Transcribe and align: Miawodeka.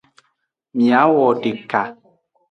Miawodeka. 0.77 1.81